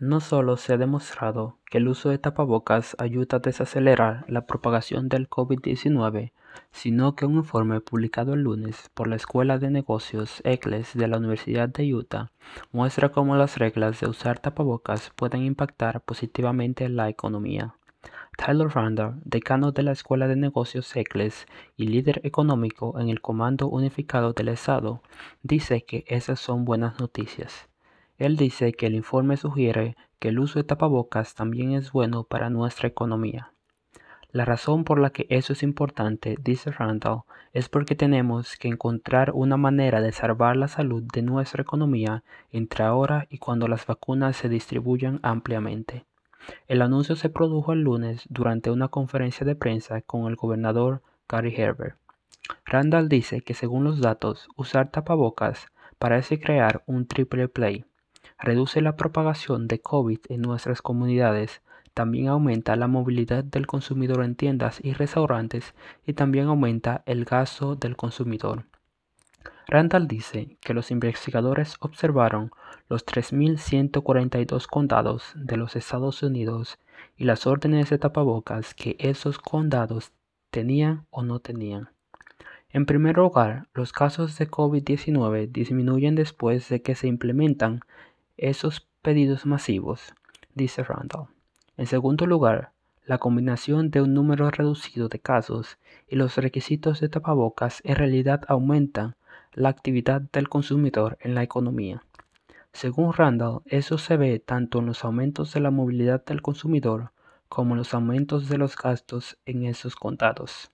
No 0.00 0.20
solo 0.20 0.56
se 0.56 0.74
ha 0.74 0.76
demostrado 0.76 1.58
que 1.68 1.78
el 1.78 1.88
uso 1.88 2.10
de 2.10 2.18
tapabocas 2.18 2.94
ayuda 3.00 3.38
a 3.38 3.40
desacelerar 3.40 4.24
la 4.28 4.46
propagación 4.46 5.08
del 5.08 5.28
COVID-19, 5.28 6.30
sino 6.70 7.16
que 7.16 7.26
un 7.26 7.34
informe 7.34 7.80
publicado 7.80 8.34
el 8.34 8.42
lunes 8.42 8.90
por 8.94 9.08
la 9.08 9.16
Escuela 9.16 9.58
de 9.58 9.70
Negocios 9.70 10.40
ECLES 10.44 10.94
de 10.94 11.08
la 11.08 11.18
Universidad 11.18 11.68
de 11.68 11.92
Utah 11.92 12.30
muestra 12.70 13.08
cómo 13.08 13.34
las 13.34 13.58
reglas 13.58 13.98
de 13.98 14.08
usar 14.08 14.38
tapabocas 14.38 15.10
pueden 15.16 15.42
impactar 15.42 16.00
positivamente 16.02 16.88
la 16.88 17.08
economía. 17.08 17.74
Tyler 18.36 18.68
Randall, 18.68 19.20
decano 19.24 19.72
de 19.72 19.82
la 19.82 19.90
Escuela 19.90 20.28
de 20.28 20.36
Negocios 20.36 20.94
ECLES 20.94 21.46
y 21.76 21.88
líder 21.88 22.20
económico 22.22 23.00
en 23.00 23.08
el 23.08 23.20
Comando 23.20 23.66
Unificado 23.66 24.32
del 24.32 24.50
Estado, 24.50 25.02
dice 25.42 25.84
que 25.84 26.04
esas 26.06 26.38
son 26.38 26.64
buenas 26.64 27.00
noticias. 27.00 27.67
Él 28.18 28.36
dice 28.36 28.72
que 28.72 28.86
el 28.86 28.96
informe 28.96 29.36
sugiere 29.36 29.96
que 30.18 30.30
el 30.30 30.40
uso 30.40 30.58
de 30.58 30.64
tapabocas 30.64 31.36
también 31.36 31.72
es 31.72 31.92
bueno 31.92 32.24
para 32.24 32.50
nuestra 32.50 32.88
economía. 32.88 33.52
La 34.32 34.44
razón 34.44 34.82
por 34.82 34.98
la 34.98 35.10
que 35.10 35.26
eso 35.30 35.52
es 35.52 35.62
importante, 35.62 36.36
dice 36.42 36.72
Randall, 36.72 37.22
es 37.52 37.68
porque 37.68 37.94
tenemos 37.94 38.56
que 38.56 38.68
encontrar 38.68 39.30
una 39.34 39.56
manera 39.56 40.00
de 40.00 40.12
salvar 40.12 40.56
la 40.56 40.66
salud 40.66 41.04
de 41.12 41.22
nuestra 41.22 41.62
economía 41.62 42.24
entre 42.50 42.84
ahora 42.84 43.26
y 43.30 43.38
cuando 43.38 43.68
las 43.68 43.86
vacunas 43.86 44.36
se 44.36 44.48
distribuyan 44.48 45.20
ampliamente. 45.22 46.04
El 46.66 46.82
anuncio 46.82 47.14
se 47.14 47.30
produjo 47.30 47.72
el 47.72 47.82
lunes 47.82 48.26
durante 48.28 48.70
una 48.70 48.88
conferencia 48.88 49.46
de 49.46 49.54
prensa 49.54 50.02
con 50.02 50.26
el 50.26 50.34
gobernador 50.34 51.02
Gary 51.28 51.54
Herbert. 51.56 51.96
Randall 52.66 53.08
dice 53.08 53.42
que 53.42 53.54
según 53.54 53.84
los 53.84 54.00
datos, 54.00 54.48
usar 54.56 54.90
tapabocas 54.90 55.68
parece 55.98 56.40
crear 56.40 56.82
un 56.86 57.06
triple 57.06 57.48
play 57.48 57.84
reduce 58.38 58.80
la 58.80 58.96
propagación 58.96 59.68
de 59.68 59.80
COVID 59.80 60.20
en 60.28 60.42
nuestras 60.42 60.82
comunidades, 60.82 61.62
también 61.94 62.28
aumenta 62.28 62.76
la 62.76 62.86
movilidad 62.86 63.42
del 63.42 63.66
consumidor 63.66 64.24
en 64.24 64.36
tiendas 64.36 64.78
y 64.82 64.92
restaurantes 64.92 65.74
y 66.06 66.12
también 66.12 66.46
aumenta 66.46 67.02
el 67.06 67.24
gasto 67.24 67.74
del 67.74 67.96
consumidor. 67.96 68.66
Randall 69.66 70.08
dice 70.08 70.56
que 70.60 70.72
los 70.72 70.90
investigadores 70.90 71.76
observaron 71.80 72.50
los 72.88 73.04
3.142 73.04 74.66
condados 74.66 75.32
de 75.34 75.56
los 75.56 75.76
Estados 75.76 76.22
Unidos 76.22 76.78
y 77.16 77.24
las 77.24 77.46
órdenes 77.46 77.90
de 77.90 77.98
tapabocas 77.98 78.74
que 78.74 78.96
esos 78.98 79.38
condados 79.38 80.12
tenían 80.50 81.06
o 81.10 81.22
no 81.22 81.40
tenían. 81.40 81.90
En 82.70 82.86
primer 82.86 83.16
lugar, 83.16 83.68
los 83.74 83.92
casos 83.92 84.38
de 84.38 84.48
COVID-19 84.50 85.50
disminuyen 85.50 86.14
después 86.14 86.68
de 86.68 86.80
que 86.80 86.94
se 86.94 87.08
implementan 87.08 87.80
esos 88.38 88.88
pedidos 89.02 89.44
masivos, 89.44 90.14
dice 90.54 90.82
Randall. 90.82 91.26
En 91.76 91.86
segundo 91.86 92.26
lugar, 92.26 92.72
la 93.04 93.18
combinación 93.18 93.90
de 93.90 94.02
un 94.02 94.14
número 94.14 94.50
reducido 94.50 95.08
de 95.08 95.18
casos 95.18 95.78
y 96.08 96.16
los 96.16 96.36
requisitos 96.36 97.00
de 97.00 97.08
tapabocas 97.08 97.80
en 97.84 97.96
realidad 97.96 98.42
aumentan 98.48 99.16
la 99.52 99.68
actividad 99.68 100.20
del 100.20 100.48
consumidor 100.48 101.18
en 101.20 101.34
la 101.34 101.42
economía. 101.42 102.02
Según 102.72 103.12
Randall, 103.12 103.62
eso 103.66 103.98
se 103.98 104.16
ve 104.16 104.38
tanto 104.38 104.78
en 104.78 104.86
los 104.86 105.04
aumentos 105.04 105.52
de 105.52 105.60
la 105.60 105.70
movilidad 105.70 106.24
del 106.24 106.42
consumidor 106.42 107.12
como 107.48 107.74
en 107.74 107.78
los 107.78 107.94
aumentos 107.94 108.48
de 108.48 108.58
los 108.58 108.76
gastos 108.76 109.38
en 109.46 109.64
esos 109.64 109.96
condados. 109.96 110.70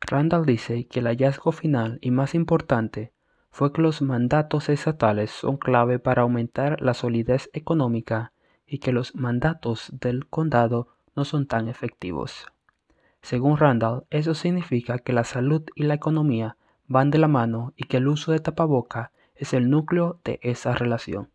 Randall 0.00 0.44
dice 0.44 0.84
que 0.84 1.00
el 1.00 1.06
hallazgo 1.06 1.52
final 1.52 1.98
y 2.02 2.10
más 2.10 2.34
importante 2.34 3.12
fue 3.52 3.72
que 3.72 3.82
los 3.82 4.00
mandatos 4.00 4.70
estatales 4.70 5.30
son 5.30 5.58
clave 5.58 5.98
para 5.98 6.22
aumentar 6.22 6.80
la 6.80 6.94
solidez 6.94 7.50
económica 7.52 8.32
y 8.66 8.78
que 8.78 8.92
los 8.92 9.14
mandatos 9.14 9.90
del 9.92 10.26
condado 10.26 10.88
no 11.14 11.26
son 11.26 11.46
tan 11.46 11.68
efectivos. 11.68 12.46
Según 13.20 13.58
Randall, 13.58 14.04
eso 14.08 14.34
significa 14.34 14.98
que 14.98 15.12
la 15.12 15.24
salud 15.24 15.62
y 15.74 15.82
la 15.82 15.94
economía 15.94 16.56
van 16.88 17.10
de 17.10 17.18
la 17.18 17.28
mano 17.28 17.74
y 17.76 17.84
que 17.84 17.98
el 17.98 18.08
uso 18.08 18.32
de 18.32 18.40
tapaboca 18.40 19.12
es 19.36 19.52
el 19.52 19.68
núcleo 19.68 20.18
de 20.24 20.40
esa 20.42 20.74
relación. 20.74 21.28